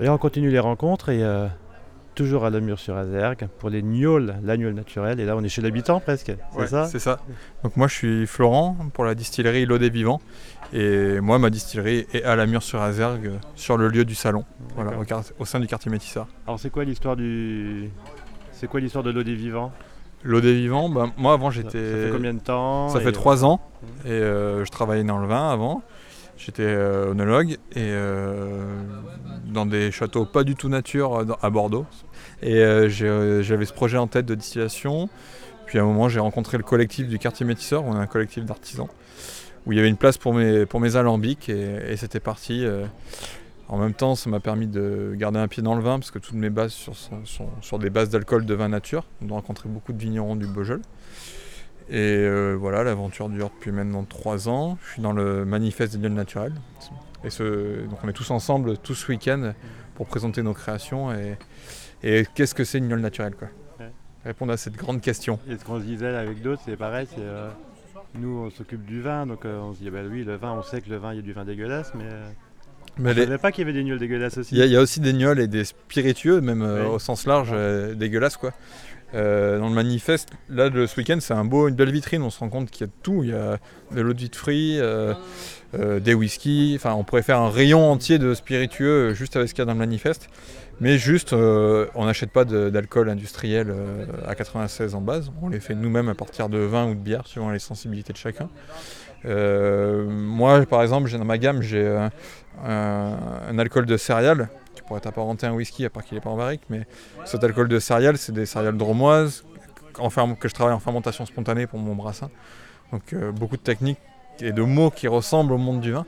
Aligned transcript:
Et 0.00 0.08
on 0.08 0.18
continue 0.18 0.50
les 0.50 0.58
rencontres 0.58 1.08
et 1.08 1.22
euh, 1.22 1.46
toujours 2.14 2.44
à 2.44 2.50
la 2.50 2.60
mur 2.60 2.78
sur 2.78 2.96
Azergue 2.96 3.48
pour 3.58 3.70
les 3.70 3.82
gnôles, 3.82 4.34
l'agneau 4.42 4.72
naturel. 4.72 5.20
Et 5.20 5.24
là, 5.24 5.36
on 5.36 5.44
est 5.44 5.48
chez 5.48 5.62
l'habitant 5.62 6.00
presque, 6.00 6.32
c'est 6.52 6.58
Ouais, 6.58 6.66
ça? 6.66 6.86
C'est 6.86 6.98
ça. 6.98 7.20
Donc 7.62 7.76
moi 7.76 7.86
je 7.86 7.94
suis 7.94 8.26
Florent 8.26 8.76
pour 8.92 9.04
la 9.04 9.14
distillerie 9.14 9.66
L'Eau 9.66 9.78
des 9.78 9.90
Vivants. 9.90 10.20
Et 10.72 11.20
moi 11.20 11.38
ma 11.38 11.50
distillerie 11.50 12.06
est 12.12 12.24
à 12.24 12.34
la 12.34 12.46
mur 12.46 12.62
sur 12.62 12.80
Azergue, 12.80 13.26
euh, 13.26 13.38
sur 13.54 13.76
le 13.76 13.88
lieu 13.88 14.04
du 14.04 14.14
salon, 14.14 14.44
voilà, 14.74 14.92
au, 15.38 15.44
sein 15.44 15.60
du 15.60 15.66
quartier 15.66 15.90
Métissard. 15.90 16.26
Alors, 16.46 16.58
c'est 16.58 16.70
quoi 16.70 16.84
l'histoire 16.84 17.16
du. 17.16 17.90
C'est 18.50 18.66
quoi 18.66 18.80
l'histoire 18.80 19.04
de 19.04 19.10
l'eau 19.10 19.22
des 19.22 19.34
vivants? 19.34 19.72
L'Eau 20.24 20.40
des 20.40 20.54
Vivants, 20.54 20.88
bah, 20.88 21.10
moi 21.18 21.34
avant 21.34 21.50
j'étais. 21.50 21.90
Ça 21.90 22.06
fait 22.06 22.10
combien 22.10 22.32
de 22.32 22.40
temps 22.40 22.88
Ça 22.88 23.00
fait 23.00 23.12
trois 23.12 23.44
ans 23.44 23.60
et 24.06 24.10
euh, 24.10 24.64
je 24.64 24.70
travaillais 24.70 25.04
dans 25.04 25.18
le 25.18 25.26
vin 25.26 25.50
avant. 25.50 25.82
J'étais 26.36 26.62
euh, 26.62 27.12
onologue 27.12 27.52
et 27.52 27.58
euh, 27.76 28.64
dans 29.46 29.66
des 29.66 29.90
châteaux 29.90 30.24
pas 30.24 30.44
du 30.44 30.56
tout 30.56 30.68
nature 30.68 31.20
euh, 31.20 31.32
à 31.42 31.50
Bordeaux. 31.50 31.86
Et 32.42 32.56
euh, 32.56 32.88
euh, 33.02 33.42
j'avais 33.42 33.64
ce 33.64 33.72
projet 33.72 33.96
en 33.96 34.06
tête 34.06 34.26
de 34.26 34.34
distillation. 34.34 35.08
Puis 35.66 35.78
à 35.78 35.82
un 35.82 35.86
moment, 35.86 36.08
j'ai 36.08 36.20
rencontré 36.20 36.58
le 36.58 36.62
collectif 36.62 37.08
du 37.08 37.18
quartier 37.18 37.46
Métisseur, 37.46 37.84
on 37.84 37.96
est 37.96 37.98
un 37.98 38.06
collectif 38.06 38.44
d'artisans, 38.44 38.88
où 39.64 39.72
il 39.72 39.76
y 39.76 39.78
avait 39.78 39.88
une 39.88 39.96
place 39.96 40.18
pour 40.18 40.34
mes, 40.34 40.96
alambics 40.96 41.48
et, 41.48 41.96
c'était 41.96 42.20
parti. 42.20 42.64
euh. 42.64 42.84
En 43.66 43.78
même 43.78 43.94
temps, 43.94 44.14
ça 44.14 44.28
m'a 44.28 44.40
permis 44.40 44.66
de 44.66 45.14
garder 45.16 45.38
un 45.38 45.48
pied 45.48 45.62
dans 45.62 45.74
le 45.74 45.82
vin 45.82 45.98
parce 45.98 46.10
que 46.10 46.18
toutes 46.18 46.34
mes 46.34 46.50
bases 46.50 46.74
sont 47.24 47.48
sur 47.62 47.78
des 47.78 47.88
bases 47.88 48.10
d'alcool 48.10 48.44
de 48.44 48.52
vin 48.52 48.68
nature. 48.68 49.06
On 49.22 49.30
a 49.30 49.32
rencontré 49.32 49.70
beaucoup 49.70 49.94
de 49.94 49.98
vignerons 49.98 50.36
du 50.36 50.46
Beaujolais. 50.46 50.82
Et 51.90 51.98
euh, 51.98 52.54
voilà, 52.58 52.82
l'aventure 52.82 53.28
dure 53.28 53.50
depuis 53.50 53.70
maintenant 53.72 54.04
trois 54.04 54.48
ans. 54.48 54.78
Je 54.86 54.92
suis 54.92 55.02
dans 55.02 55.12
le 55.12 55.44
manifeste 55.44 55.96
des 55.96 56.08
lieux 56.08 56.14
naturels. 56.14 56.54
Et 57.24 57.30
ce, 57.30 57.84
donc 57.86 57.98
on 58.02 58.08
est 58.08 58.12
tous 58.14 58.30
ensemble, 58.30 58.78
tous 58.78 58.94
ce 58.94 59.08
week-end, 59.12 59.52
pour 59.94 60.06
présenter 60.06 60.42
nos 60.42 60.54
créations. 60.54 61.12
Et, 61.12 61.36
et 62.02 62.26
qu'est-ce 62.34 62.54
que 62.54 62.64
c'est 62.64 62.78
une 62.78 62.88
gnôle 62.88 63.00
naturelle 63.00 63.34
quoi 63.34 63.48
Ouais. 63.80 63.90
Répondre 64.24 64.52
à 64.52 64.56
cette 64.56 64.76
grande 64.76 65.00
question. 65.00 65.38
Et 65.48 65.56
ce 65.58 65.64
qu'on 65.64 65.78
se 65.78 65.84
disait 65.84 66.14
avec 66.16 66.40
d'autres, 66.42 66.62
c'est 66.64 66.76
pareil, 66.76 67.06
c'est 67.10 67.20
euh, 67.20 67.48
nous 68.14 68.44
on 68.46 68.50
s'occupe 68.50 68.84
du 68.84 69.00
vin, 69.02 69.26
donc 69.26 69.44
euh, 69.44 69.58
on 69.60 69.72
se 69.74 69.78
dit 69.80 69.90
bah 69.90 70.00
oui 70.10 70.24
le 70.24 70.36
vin, 70.36 70.52
on 70.52 70.62
sait 70.62 70.80
que 70.80 70.88
le 70.90 70.96
vin 70.96 71.12
il 71.12 71.16
y 71.16 71.18
a 71.18 71.22
du 71.22 71.32
vin 71.32 71.44
dégueulasse, 71.44 71.92
mais 71.94 72.04
Mais 72.98 73.12
je 73.12 73.16
les- 73.20 73.24
savais 73.24 73.38
pas 73.38 73.52
qu'il 73.52 73.62
y 73.66 73.68
avait 73.68 73.72
des 73.78 73.84
gnôles 73.84 73.98
dégueulasses 73.98 74.38
aussi. 74.38 74.54
Il 74.54 74.58
y, 74.58 74.62
a- 74.62 74.66
il 74.66 74.72
y 74.72 74.76
a 74.76 74.80
aussi 74.80 75.00
des 75.00 75.12
gnôles 75.12 75.40
et 75.40 75.48
des 75.48 75.64
spiritueux, 75.64 76.40
même 76.40 76.62
au 76.62 76.98
sens 76.98 77.26
large, 77.26 77.52
dégueulasses 77.96 78.36
quoi. 78.36 78.52
Euh, 79.14 79.58
dans 79.58 79.68
le 79.68 79.74
manifeste, 79.74 80.30
là 80.48 80.68
ce 80.70 80.96
week-end, 80.96 81.18
c'est 81.20 81.34
une 81.34 81.74
belle 81.74 81.92
vitrine. 81.92 82.22
On 82.22 82.30
se 82.30 82.40
rend 82.40 82.48
compte 82.48 82.70
qu'il 82.70 82.86
y 82.86 82.90
a 82.90 82.92
tout. 83.02 83.22
Il 83.22 83.30
y 83.30 83.34
a 83.34 83.58
de 83.94 84.00
l'eau 84.00 84.12
de 84.12 84.18
vie 84.18 84.28
de 84.28 84.36
euh, 84.80 85.14
euh, 85.74 86.00
des 86.00 86.14
whiskies. 86.14 86.74
Enfin, 86.76 86.94
on 86.94 87.04
pourrait 87.04 87.22
faire 87.22 87.38
un 87.38 87.50
rayon 87.50 87.90
entier 87.90 88.18
de 88.18 88.34
spiritueux 88.34 89.14
juste 89.14 89.36
avec 89.36 89.48
ce 89.48 89.54
qu'il 89.54 89.62
y 89.62 89.62
a 89.62 89.66
dans 89.66 89.72
le 89.72 89.78
manifeste. 89.78 90.28
Mais 90.80 90.98
juste, 90.98 91.32
on 91.32 92.04
n'achète 92.04 92.32
pas 92.32 92.44
d'alcool 92.44 93.08
industriel 93.08 93.72
à 94.26 94.34
96 94.34 94.96
en 94.96 95.00
base. 95.00 95.30
On 95.40 95.48
les 95.48 95.60
fait 95.60 95.76
nous-mêmes 95.76 96.08
à 96.08 96.16
partir 96.16 96.48
de 96.48 96.58
vin 96.58 96.88
ou 96.88 96.94
de 96.94 97.00
bière, 97.00 97.28
suivant 97.28 97.50
les 97.50 97.60
sensibilités 97.60 98.12
de 98.12 98.18
chacun. 98.18 98.48
Moi, 99.24 100.66
par 100.66 100.82
exemple, 100.82 101.08
dans 101.12 101.24
ma 101.24 101.38
gamme, 101.38 101.62
j'ai 101.62 102.08
un 102.64 103.58
alcool 103.58 103.86
de 103.86 103.96
céréales 103.96 104.48
qui 104.74 104.82
pourrait 104.82 104.98
être 104.98 105.06
apparenté 105.06 105.46
à 105.46 105.50
un 105.50 105.52
whisky, 105.52 105.84
à 105.84 105.90
part 105.90 106.04
qu'il 106.04 106.16
n'est 106.16 106.20
pas 106.20 106.30
en 106.30 106.36
barrique. 106.36 106.62
Mais 106.68 106.86
cet 107.24 107.42
alcool 107.44 107.68
de 107.68 107.78
céréales, 107.78 108.18
c'est 108.18 108.32
des 108.32 108.46
céréales 108.46 108.76
dromoises 108.76 109.44
en 109.98 110.34
que 110.34 110.48
je 110.48 110.54
travaille 110.54 110.74
en 110.74 110.80
fermentation 110.80 111.26
spontanée 111.26 111.66
pour 111.66 111.78
mon 111.78 111.94
brassin. 111.94 112.30
Donc 112.92 113.12
euh, 113.12 113.32
beaucoup 113.32 113.56
de 113.56 113.62
techniques 113.62 113.98
et 114.40 114.52
de 114.52 114.62
mots 114.62 114.90
qui 114.90 115.08
ressemblent 115.08 115.52
au 115.52 115.58
monde 115.58 115.80
du 115.80 115.92
vin, 115.92 116.04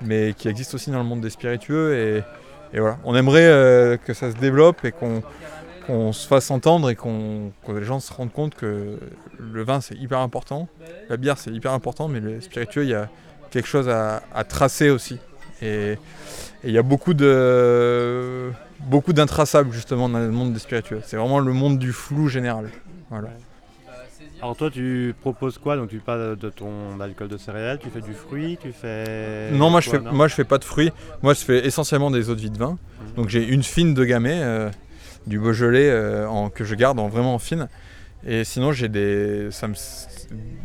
mais 0.00 0.34
qui 0.34 0.48
existent 0.48 0.74
aussi 0.74 0.90
dans 0.90 0.98
le 0.98 1.04
monde 1.04 1.20
des 1.20 1.30
spiritueux. 1.30 2.22
Et, 2.72 2.78
voilà, 2.78 2.98
on 3.04 3.14
aimerait 3.14 3.46
euh, 3.46 3.96
que 3.96 4.14
ça 4.14 4.30
se 4.30 4.36
développe 4.36 4.84
et 4.84 4.92
qu'on 4.92 6.12
se 6.12 6.26
fasse 6.26 6.50
entendre 6.50 6.88
et 6.90 6.96
qu'on 6.96 7.52
que 7.66 7.72
les 7.72 7.84
gens 7.84 8.00
se 8.00 8.12
rendent 8.12 8.32
compte 8.32 8.54
que 8.54 8.98
le 9.38 9.62
vin 9.62 9.82
c'est 9.82 9.96
hyper 9.96 10.20
important, 10.20 10.68
la 11.10 11.18
bière 11.18 11.36
c'est 11.36 11.50
hyper 11.50 11.72
important, 11.72 12.08
mais 12.08 12.20
le 12.20 12.40
spiritueux 12.40 12.84
il 12.84 12.90
y 12.90 12.94
a 12.94 13.10
quelque 13.50 13.68
chose 13.68 13.90
à 13.90 14.44
tracer 14.44 14.88
aussi. 14.88 15.18
Et 15.62 15.96
il 16.64 16.70
y 16.70 16.78
a 16.78 16.82
beaucoup 16.82 17.14
de 17.14 18.50
beaucoup 18.80 19.12
d'intraçables 19.12 19.72
justement 19.72 20.08
dans 20.08 20.18
le 20.18 20.30
monde 20.30 20.52
des 20.52 20.58
spiritueux. 20.58 21.00
C'est 21.04 21.16
vraiment 21.16 21.38
le 21.38 21.52
monde 21.52 21.78
du 21.78 21.92
flou 21.92 22.28
général. 22.28 22.68
Voilà. 23.10 23.28
Alors 24.40 24.56
toi 24.56 24.70
tu 24.70 25.14
proposes 25.20 25.56
quoi? 25.58 25.76
Donc 25.76 25.88
tu 25.90 25.98
parles 25.98 26.36
de 26.36 26.50
ton 26.50 26.98
alcool 27.00 27.28
de 27.28 27.36
céréales, 27.36 27.78
tu 27.78 27.90
fais 27.90 28.00
du 28.00 28.12
fruit, 28.12 28.58
tu 28.60 28.72
fais... 28.72 29.50
Non, 29.52 29.70
moi 29.70 29.80
je 29.80 29.90
fais, 29.90 30.00
non? 30.00 30.12
moi 30.12 30.26
je 30.26 30.34
fais 30.34 30.42
pas 30.44 30.58
de 30.58 30.64
fruits. 30.64 30.90
Moi 31.22 31.34
je 31.34 31.40
fais 31.40 31.64
essentiellement 31.64 32.10
des 32.10 32.28
eaux 32.28 32.34
de 32.34 32.40
vie 32.40 32.50
de 32.50 32.58
vin. 32.58 32.70
Mhm. 32.72 33.14
Donc 33.16 33.28
j'ai 33.28 33.46
une 33.46 33.62
fine 33.62 33.94
de 33.94 34.04
gamay, 34.04 34.40
euh, 34.42 34.68
du 35.28 35.38
Beaujolais 35.38 35.88
euh, 35.90 36.26
en- 36.28 36.50
que 36.50 36.64
je 36.64 36.74
garde 36.74 36.98
en 36.98 37.08
vraiment 37.08 37.34
en 37.34 37.38
fine. 37.38 37.68
Et 38.26 38.44
sinon 38.44 38.72
j'ai 38.72 38.88
des, 38.88 39.48
ça 39.50 39.66
me- 39.68 39.74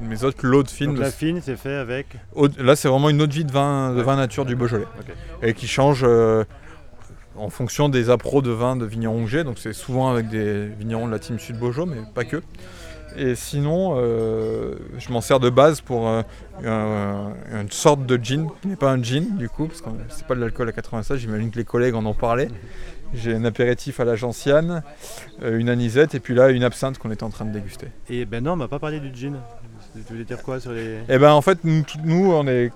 mes 0.01 0.23
autres 0.23 0.45
lots 0.45 0.63
de 0.63 0.69
fines. 0.69 0.91
Donc 0.91 0.99
la 0.99 1.11
fine 1.11 1.41
c'est 1.43 1.55
fait 1.57 1.73
avec... 1.75 2.07
là 2.59 2.75
c'est 2.75 2.87
vraiment 2.87 3.09
une 3.09 3.17
de 3.17 3.25
vie 3.33 3.45
de 3.45 3.51
vin, 3.51 3.91
de 3.93 3.97
Ouais. 3.97 4.03
vin 4.03 4.15
nature 4.15 4.45
du 4.45 4.55
Beaujolais 4.55 4.85
et 5.41 5.53
qui 5.53 5.67
change 5.67 6.01
euh, 6.03 6.43
en 7.35 7.49
fonction 7.49 7.89
des 7.89 8.09
appros 8.09 8.41
de 8.41 8.51
vin 8.51 8.75
de 8.75 8.85
vignerons 8.85 9.23
que 9.23 9.29
j'ai. 9.29 9.43
Donc 9.43 9.57
c'est 9.57 9.73
souvent 9.73 10.09
avec 10.11 10.29
des 10.29 10.67
vignerons 10.67 11.07
de 11.07 11.11
la 11.11 11.19
team 11.19 11.39
Sud 11.39 11.57
Beaujolais, 11.57 11.91
mais 11.95 12.01
pas 12.13 12.25
que. 12.25 12.41
Et 13.15 13.33
sinon, 13.33 13.95
euh, 13.97 14.75
je 14.99 15.11
m'en 15.11 15.21
sers 15.21 15.39
de 15.39 15.49
base 15.49 15.81
pour 15.81 16.07
euh, 16.07 16.21
un- 16.63 17.33
une 17.61 17.71
sorte 17.71 18.05
de 18.05 18.19
gin, 18.23 18.47
qui 18.61 18.67
n'est 18.67 18.75
pas 18.75 18.91
un 18.91 19.01
gin 19.01 19.35
du 19.37 19.49
coup, 19.49 19.65
parce 19.65 19.81
que 19.81 19.89
c'est 20.09 20.27
pas 20.27 20.35
de 20.35 20.41
l'alcool 20.41 20.69
à 20.69 20.71
96, 20.71 21.17
j'imagine 21.17 21.49
que 21.49 21.57
les 21.57 21.63
collègues 21.65 21.95
en 21.95 22.05
ont 22.05 22.13
parlé. 22.13 22.49
J'ai 23.13 23.33
un 23.33 23.45
apéritif 23.45 23.99
à 23.99 24.05
la 24.05 24.15
gentiane, 24.15 24.83
euh, 25.41 25.57
une 25.57 25.69
anisette, 25.69 26.15
et 26.15 26.19
puis 26.19 26.35
là 26.35 26.49
une 26.49 26.63
absinthe 26.63 26.97
qu'on 26.97 27.11
était 27.11 27.23
en 27.23 27.29
train 27.29 27.45
de 27.45 27.51
déguster. 27.51 27.87
Et 28.09 28.25
ben 28.25 28.43
non 28.43 28.53
on 28.53 28.57
m'a 28.57 28.67
pas 28.67 28.79
parlé 28.79 28.99
du 28.99 29.13
gin. 29.15 29.39
Tu 29.93 30.13
voulais 30.13 30.25
dire 30.25 30.41
quoi 30.43 30.59
sur 30.59 30.71
les... 30.71 30.99
Et 31.09 31.17
ben 31.17 31.31
en 31.31 31.41
fait, 31.41 31.59
nous, 31.63 32.31
on 32.31 32.47
est 32.47 32.71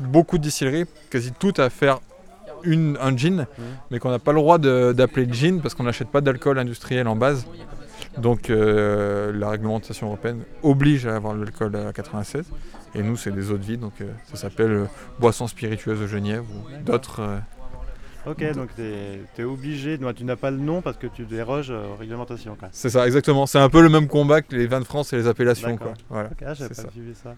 beaucoup 0.00 0.38
de 0.38 0.42
distilleries, 0.42 0.84
quasi 1.10 1.32
toutes 1.32 1.58
à 1.58 1.70
faire 1.70 2.00
une, 2.62 2.96
un 3.00 3.16
gin, 3.16 3.46
mais 3.90 3.98
qu'on 3.98 4.10
n'a 4.10 4.18
pas 4.18 4.32
le 4.32 4.38
droit 4.38 4.58
d'appeler 4.58 5.30
gin 5.30 5.60
parce 5.60 5.74
qu'on 5.74 5.84
n'achète 5.84 6.08
pas 6.08 6.20
d'alcool 6.20 6.58
industriel 6.58 7.08
en 7.08 7.16
base. 7.16 7.46
Donc 8.18 8.48
euh, 8.48 9.32
la 9.32 9.50
réglementation 9.50 10.06
européenne 10.06 10.42
oblige 10.62 11.06
à 11.06 11.16
avoir 11.16 11.34
de 11.34 11.40
l'alcool 11.40 11.76
à 11.76 11.92
96. 11.92 12.44
Et 12.94 13.02
nous, 13.02 13.16
c'est 13.16 13.30
des 13.30 13.50
eaux 13.50 13.58
de 13.58 13.64
vie, 13.64 13.76
donc 13.76 13.92
euh, 14.00 14.10
ça 14.32 14.36
s'appelle 14.36 14.70
euh, 14.70 14.84
boisson 15.18 15.46
spiritueuse 15.46 16.00
de 16.00 16.06
Genève 16.06 16.42
ou 16.42 16.84
d'autres. 16.84 17.40
Ok 18.26 18.52
donc 18.54 18.74
t'es 18.74 19.20
es 19.38 19.44
obligé, 19.44 19.98
non, 19.98 20.12
tu 20.12 20.24
n'as 20.24 20.36
pas 20.36 20.50
le 20.50 20.56
nom 20.56 20.82
parce 20.82 20.96
que 20.96 21.06
tu 21.06 21.24
déroges 21.24 21.70
aux 21.70 21.94
réglementations. 21.94 22.56
C'est 22.72 22.90
ça, 22.90 23.06
exactement. 23.06 23.46
C'est 23.46 23.58
un 23.58 23.68
peu 23.68 23.82
le 23.82 23.88
même 23.88 24.08
combat 24.08 24.42
que 24.42 24.54
les 24.56 24.66
vins 24.66 24.80
de 24.80 24.84
France 24.84 25.12
et 25.12 25.16
les 25.16 25.28
appellations. 25.28 25.76
Quoi. 25.76 25.94
Voilà. 26.10 26.30
Ok, 26.30 26.38
ah, 26.44 26.54
j'avais 26.54 26.74
pas 26.74 26.82
ça. 26.82 26.90
suivi 26.90 27.14
ça. 27.14 27.34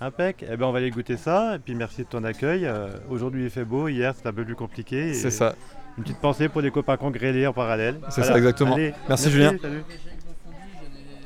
Impec, 0.00 0.44
eh 0.46 0.56
ben 0.58 0.66
on 0.66 0.72
va 0.72 0.78
aller 0.78 0.90
goûter 0.90 1.16
ça, 1.16 1.56
et 1.56 1.58
puis 1.58 1.74
merci 1.74 2.02
de 2.02 2.08
ton 2.08 2.22
accueil. 2.22 2.66
Euh, 2.66 2.88
Aujourd'hui 3.08 3.44
il 3.44 3.50
fait 3.50 3.64
beau, 3.64 3.88
hier 3.88 4.14
c'était 4.14 4.28
un 4.28 4.32
peu 4.34 4.44
plus 4.44 4.54
compliqué. 4.54 5.14
C'est 5.14 5.30
ça. 5.30 5.54
Une 5.96 6.04
petite 6.04 6.20
pensée 6.20 6.50
pour 6.50 6.60
les 6.60 6.70
copains 6.70 6.98
qu'on 6.98 7.10
grêlés 7.10 7.46
en 7.46 7.54
parallèle. 7.54 7.98
C'est 8.10 8.22
ça, 8.22 8.36
exactement. 8.36 8.74
Allez, 8.74 8.92
Merci, 9.08 9.30
Julien. 9.30 9.56
Salut. 9.60 9.82